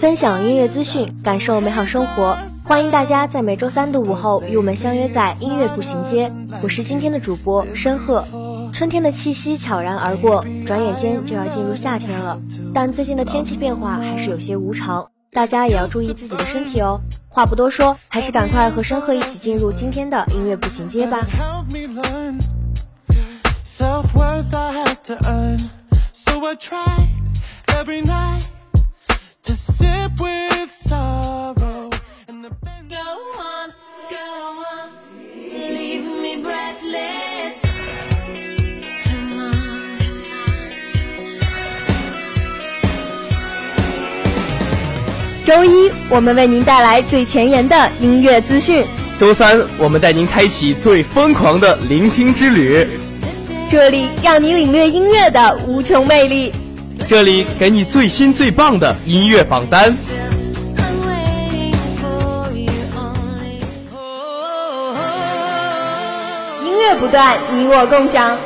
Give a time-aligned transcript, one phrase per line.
[0.00, 2.36] 分享音乐资讯，感受美好生活。
[2.64, 6.30] 欢迎大家在每周三的午后与我们相约在音乐步行街。
[6.62, 8.22] 我是今天的主播申鹤。
[8.74, 12.38] 春天的气息悄然而过，转眼间就要进入夏天了。
[12.74, 17.00] 但最近的天气变化还是有些无常，大家也要注意自己的身体哦。
[17.28, 21.20] 话不多说，还是赶快和申鹤一起进入今天的音乐步行街吧。
[21.38, 22.38] help me learn.
[23.64, 25.58] Self worth I have to earn.
[26.12, 27.08] So I try
[27.68, 28.42] every night
[45.46, 48.84] 周一，我们为您带来最前沿的音乐资讯。
[49.16, 52.84] 周三，我们带您开启最疯狂的聆听之旅，
[53.70, 56.52] 这里让你领略音乐的无穷魅力。
[57.08, 59.96] 这里给你最新最棒的音乐榜单。
[66.64, 68.36] 音乐不断，你我共享。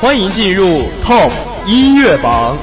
[0.00, 1.30] 欢迎进入 top
[1.66, 2.56] 音乐榜。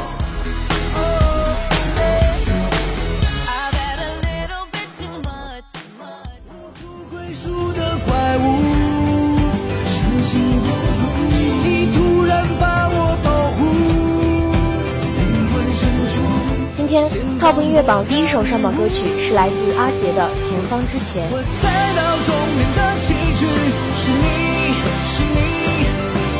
[17.82, 21.26] 乐榜第一首上榜歌曲是来自阿杰的《前方之前》。
[21.34, 21.66] 我赛
[21.98, 23.50] 道终点的旗帜
[23.98, 24.78] 是你，
[25.10, 25.42] 是你，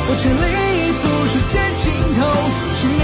[0.06, 0.46] 我全力
[0.78, 2.22] 以赴世界尽头
[2.78, 3.02] 是你，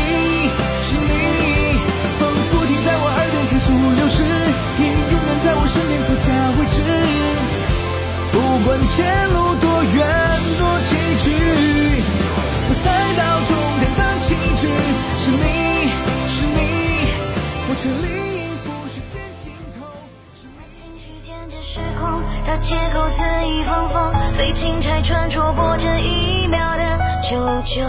[22.48, 26.82] 空，它切口肆意放风，飞禽拆穿戳破这一秒的
[27.22, 27.82] 求救。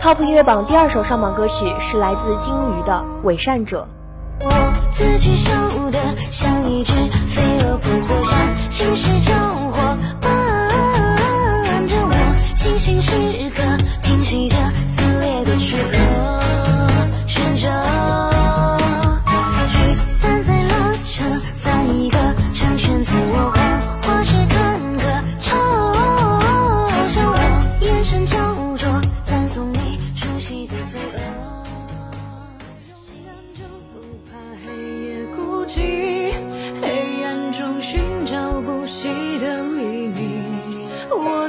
[0.00, 3.88] Top 音乐榜第二首上榜歌曲是来自鲸鱼的《伪善者》。
[4.44, 4.50] 我
[4.90, 5.52] 自己守
[5.90, 5.98] 的
[6.30, 8.36] 像一只飞蛾扑火线，
[8.68, 9.32] 侵蚀救
[9.72, 9.81] 火，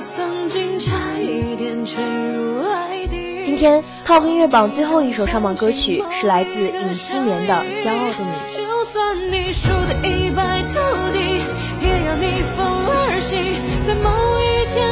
[0.04, 3.42] 曾经差一点沉入海底。
[3.42, 8.32] 今天 Top 音乐榜最后一首上榜歌曲是来自尹锡年的《骄傲的你》。
[8.58, 10.74] 就算你输得一败涂
[11.14, 11.40] 地，
[11.82, 13.40] 也要逆风而行，
[13.86, 14.10] 在某
[14.40, 14.92] 一天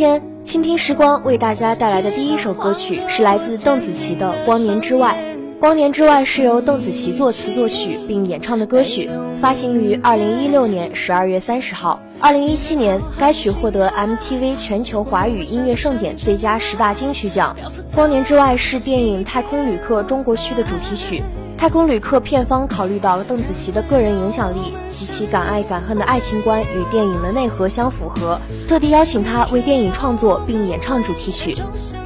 [0.00, 5.14] 天倾听时光为大家带来的第一首歌曲是来自邓紫棋的《光年之外》。
[5.60, 9.10] 《光年之外》是由邓紫棋作词作曲并演唱的歌曲，
[9.42, 12.00] 发行于二零一六年十二月三十号。
[12.18, 17.54] 二零一七年，该曲获得 MTV 全球华语音乐盛典最佳十大金曲奖。
[17.94, 21.18] 《光年之外》是电影《太空旅客》中国区的主题曲。
[21.60, 31.54] 《太空旅客》片方考虑到邓紫棋的个人影响力及其敢爱敢恨的爱情观与电影的内核相符合，特地邀请她为电影创作并演唱主题曲。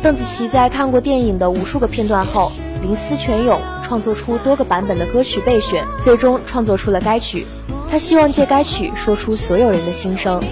[0.02, 2.50] 邓紫棋在看过电影的无数个片段后，
[2.82, 7.46] 灵思泉涌，创作出多个版本的歌曲备选，最终创作出了该曲。
[7.88, 10.42] 她希望借该曲说出所有人的心声。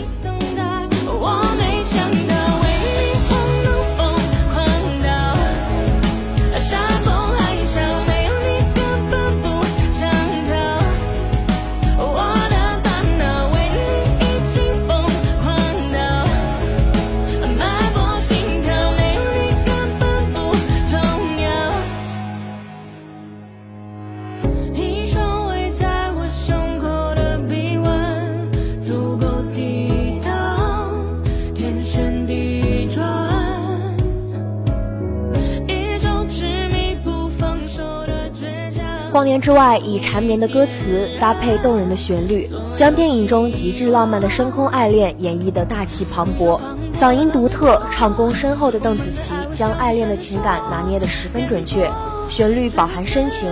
[39.41, 46.61] 之外以缠绵的歌词搭配动人的旋律，将电影中极致浪漫的深空爱恋演绎得大气磅礴。
[46.93, 51.91] 嗓音独特、唱功深厚的邓紫棋将爱恋的情感拿捏得十分准确，
[52.29, 53.49] 旋律饱含深情，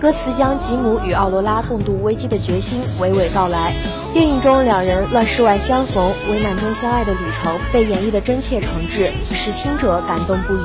[0.00, 3.74] 歌词将吉姆与奥罗拉共度危机的决心娓娓道来。
[4.12, 10.64] 电影中两人乱世外相逢、危难中相爱的旅程被演绎得真切诚挚，使听者感动不已。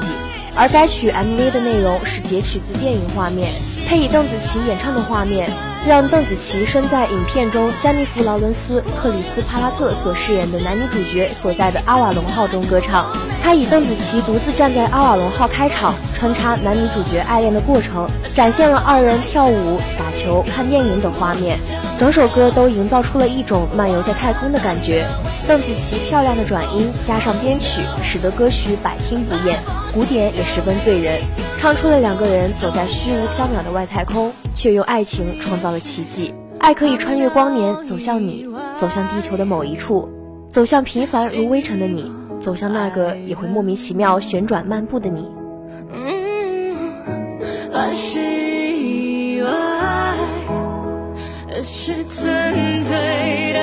[0.53, 3.53] 而该曲 MV 的内容是截取自电影画面，
[3.87, 5.49] 配以邓紫棋演唱的画面，
[5.87, 13.09] 让邓紫棋身在影片中詹妮弗·劳伦斯·克里斯·帕拉特所饰演的男女主角所在的阿瓦隆号中歌唱。
[13.47, 18.05] 他以邓紫棋独自站在阿瓦隆号开场，穿插男女主角爱恋的过程，
[18.35, 21.57] 展现了二人跳舞、打球、看电影等画面。
[21.97, 25.05] 整首歌都营造出了一种漫游在太空的感觉。
[25.47, 29.57] 邓紫棋漂亮的转音加上编曲，使得歌曲百听不厌，
[29.93, 31.21] 鼓点也十分醉人，
[31.57, 36.33] 唱出了两个人走在虚无缥缈的外太空，却用爱情创造了奇迹。
[36.59, 38.45] 爱可以穿越光年，走向你，
[38.75, 40.09] 走向地球的某一处，
[40.49, 42.11] 走向平凡如微尘的你，
[42.47, 45.29] 走向那个也会莫名其妙旋转漫步的你。
[45.91, 46.77] 嗯，
[47.73, 49.51] 乱世意外
[51.61, 53.56] 是纯粹的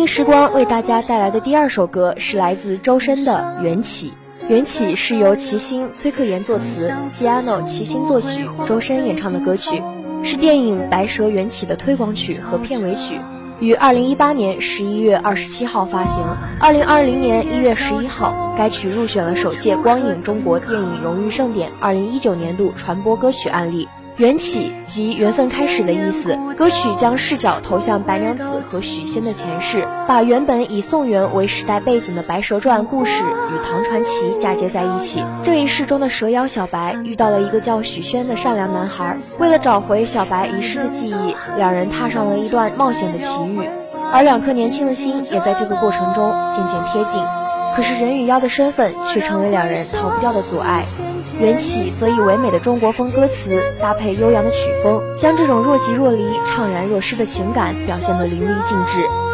[0.00, 4.14] 听时光为大家带来的第二首歌是来自周深的《缘起》。
[4.48, 9.82] 《缘起》是由齐星、崔克言作词，基阿诺齐星作曲，周深演唱的歌曲。
[10.22, 13.20] 是电影《白蛇缘起》的推广曲和片尾曲。
[13.60, 16.24] 于二零一八年十一月二十七号发行。
[16.58, 23.86] 二零二零年一月十一号，该曲入选了首届光影中国电影荣誉盛典二零一九年度传播歌曲案例。
[24.20, 26.38] 缘起即缘分开始的意思。
[26.54, 35.24] 歌曲将视角投向白娘子和许仙的前世，把原本以宋元为时代背景的《白蛇传》故事与唐传奇嫁接在一起。
[35.42, 43.62] 这一世中的蛇妖小白遇到了一个叫许仙的善良男孩，为了找回小白遗失的记忆，两人踏上了一段冒险的奇遇，
[44.12, 47.39] 而两颗年轻的心也在这个过程中渐渐贴近。
[47.76, 50.84] 可是人与妖的身份却成为两人逃不掉的阻碍。
[51.38, 59.29] 缘起则以唯美的中国风歌词搭配悠扬的曲风，将这种若即若离、怅然若失的情感表现得淋漓尽致。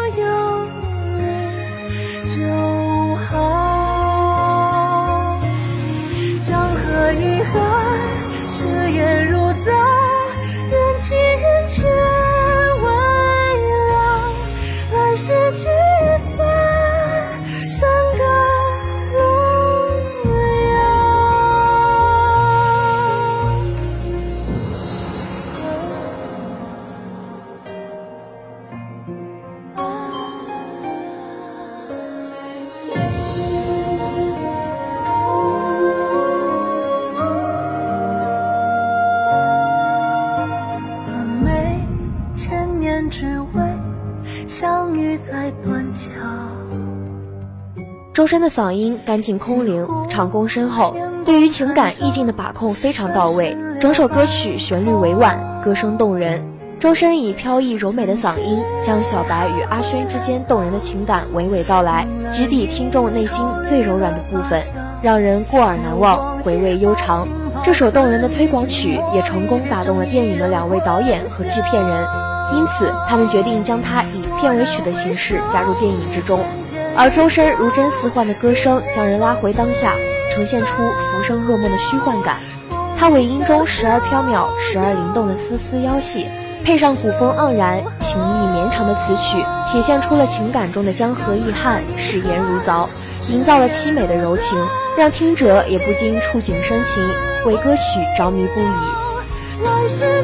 [48.13, 53.55] 周深的嗓音干净空灵，唱功深厚，对于情感意境的把控非常到位。
[53.79, 56.43] 整首歌曲旋律委婉，歌声动人。
[56.79, 64.61] 周深以飘逸柔美的嗓音，将小白与阿轩之间动人的情感娓娓道来，直抵听众内心最柔软的部分，
[65.01, 67.27] 让人过耳难忘，回味悠长。
[67.63, 72.07] 这首动人的推广曲也成功打动了电影的两位导演和制片人，
[72.55, 74.03] 因此他们决定将它
[74.39, 76.39] 片尾曲的形式加入电影之中。
[76.95, 79.93] 而周深如真似幻的歌声，将人拉回当下，
[80.33, 82.37] 呈现出浮生若梦的虚幻感。
[82.97, 86.25] 他尾音中时而飘渺，时而灵动的丝丝妖气，
[86.65, 89.37] 配上古风盎然、情意绵长的词曲，
[89.71, 92.87] 体现出了情感中的江河易撼、誓言如凿，
[93.29, 94.57] 营造了凄美的柔情，
[94.97, 97.07] 让听者也不禁触景生情，
[97.45, 97.81] 为歌曲
[98.17, 99.63] 着迷不已。
[99.63, 100.23] 来世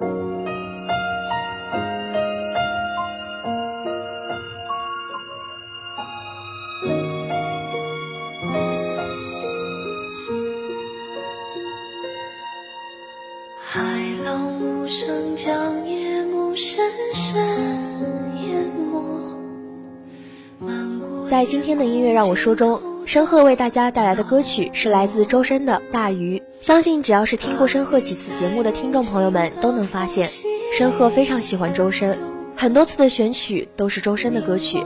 [0.00, 0.08] 海
[14.24, 16.82] 浪无声将夜幕深
[17.14, 17.38] 深
[18.42, 19.36] 淹没。
[21.28, 22.80] 在今天的音乐让我说中，
[23.10, 26.38] 申鹤为大家带来的歌曲是来自周深的《大鱼》。
[26.64, 30.28] 相信只要是听过申鹤几次节目的听众朋友们都能发现，
[30.78, 32.16] 申鹤非常喜欢周深，
[32.56, 34.84] 很多次的选曲都是周深的歌曲。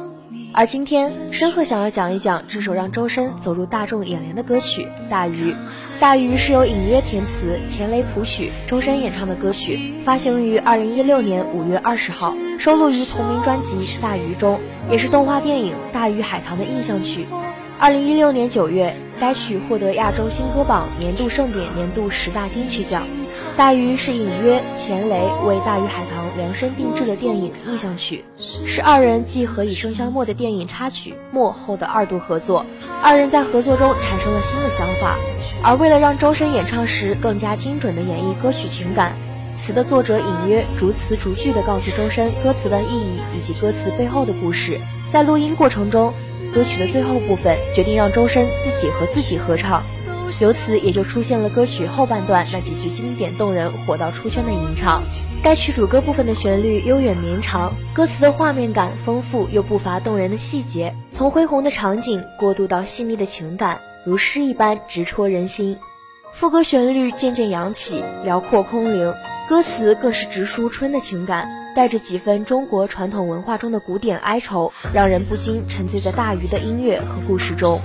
[0.54, 5.50] 而今天，申鹤想要讲一讲这首让周深走入大众眼帘的歌曲《大鱼》。
[6.00, 14.58] 《大鱼》是由隐约填词、钱雷谱曲、周深演唱的歌曲，发行于二零一六年五月二十号，收录于同名专辑《大鱼》中，
[14.90, 17.26] 也是动画电影《大鱼海棠》的印象曲。
[17.78, 23.06] 二零一六年九月，该曲获得亚洲新歌榜年度盛典年度十大金曲奖。
[23.56, 32.64] 大鱼是隐约钱雷为大鱼海棠量身定制的电影印象曲，是二人继《何以笙箫默》的电影插曲《默》后的二度合作。
[33.02, 35.16] 二人在合作中产生了新的想法，
[35.62, 39.16] 而为了让周深演唱时更加精准地演绎歌曲情感，
[39.56, 44.80] 词的作者隐约逐词逐句地告诉周深歌词的意义以及歌词背后的故事。
[45.10, 46.12] 在录音过程中，
[46.54, 49.82] 歌曲的最后部分决定让周深自己和自己合唱。
[50.40, 55.02] 由此也就出现了歌曲后半段那几句经典动人、火到出圈的吟唱。
[55.44, 65.78] 该曲主歌部分的旋律悠远绵长，歌词的画面感丰富又不乏动人的细节，从恢宏的场景过渡到细腻的情感，如诗一般直戳人心。
[66.32, 69.14] 副歌旋律渐渐扬起，辽阔空灵，
[69.48, 77.80] 歌词更是直抒春的情感，带着几分中国传统文化中的古典哀愁，让人不禁沉醉在大鱼的音乐和故事中。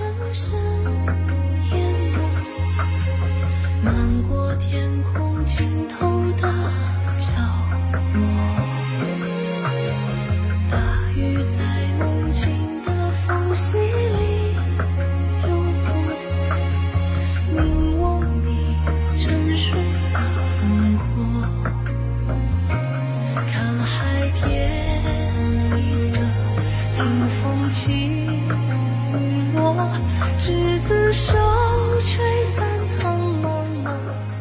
[27.70, 29.88] 起雨落，
[30.38, 30.52] 执
[30.88, 31.34] 子手，
[32.00, 32.66] 吹散
[32.98, 33.92] 苍茫茫。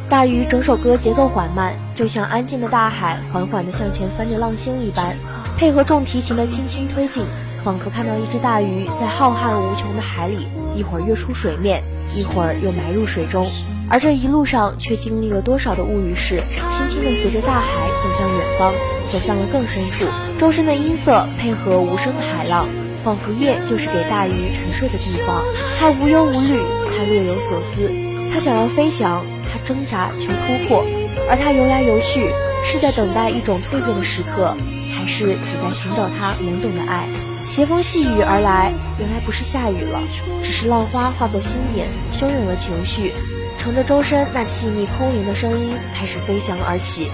[0.10, 5.16] 大鱼整首歌节奏缓慢，就像安静的大海缓缓地向前翻着浪星一般，
[5.58, 7.24] 配合重提琴的轻轻推进，
[7.64, 11.84] 仿佛看到一只大鱼在浩瀚无穷的海里，一会儿跃出水面，
[12.16, 13.46] 一会儿又埋入水中，
[13.90, 17.68] 而这一路上却经历了多少的物与事，轻轻地随着大海
[18.02, 18.74] 走向远方，
[19.12, 20.06] 走向了更深处。
[20.40, 22.68] 周深的音色配合无声的海浪，
[23.04, 25.44] 仿佛夜就是给大鱼沉睡的地方，
[25.80, 26.60] 他无忧无虑，
[26.96, 27.92] 他略有所思，
[28.32, 29.26] 他想要飞翔。
[29.52, 30.86] 他挣扎求突破，
[31.28, 32.30] 而他游来游去，
[32.64, 34.56] 是在等待一种蜕变的时刻，
[34.94, 37.08] 还是只在寻找他懵懂的爱？
[37.48, 40.00] 斜风细雨而来，原来不是下雨了，
[40.44, 43.12] 只是浪花化作星点，汹涌的情绪，
[43.58, 47.10] 乘着周深那细腻空灵的声音开始飞翔而起。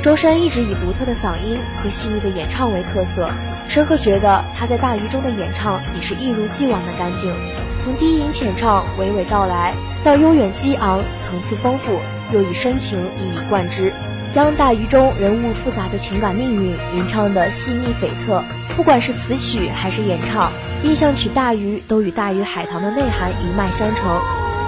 [0.00, 3.28] 周深一直以独特的嗓音和细腻的演唱为特色，
[3.70, 7.32] 申鹤觉得他在大鱼中的演唱也是一如既往的干净，
[7.78, 9.72] 从低吟浅唱娓娓道来。
[10.02, 12.00] 到悠远激昂，层次丰富，
[12.32, 13.92] 又以深情一以贯之，
[14.32, 18.42] 将大鱼中人物复杂的情感命运吟唱的细腻悱恻。
[18.76, 20.50] 不管是词曲还是演唱，
[20.82, 24.20] 印象曲《大鱼》都与大鱼海棠的内涵一脉相承。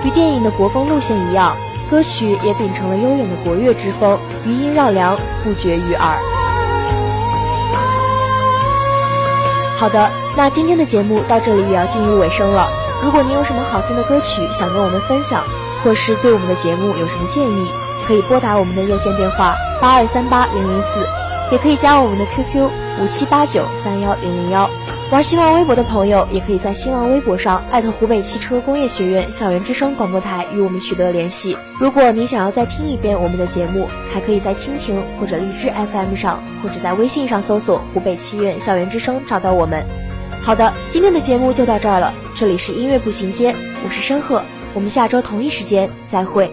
[0.04, 1.56] 与电影的国风路线一样，
[1.90, 6.16] 歌曲也秉承了悠远的国乐之风，余音绕梁，不绝于耳。
[9.82, 12.68] 好的，那今天的节目到这里也要进入尾声了。
[13.02, 15.42] 如果您有什么好听的歌曲想跟我们分享，
[15.82, 17.68] 或是对我们的节目有什么建议，
[18.06, 21.04] 可以拨打我们的热线电话八二三八零零四，
[21.50, 24.70] 也可以加我们的 QQ 五七八九三幺零零幺。
[25.12, 31.54] 玩新浪微博的朋友，也可以在新浪微博上艾特湖北汽车工业学院校园之声广播台与我们取得联系。
[31.78, 39.84] 如果您想要再听一遍我们的节目，还可以在蜻蜓或者荔枝 FM 上，或者在微信上搜索湖北汽院校园之声找到我们。
[40.40, 42.14] 好的，今天的节目就到这儿了。
[42.34, 46.50] 这里是音乐步行街，我是申鹤，我们下周同一时间再会。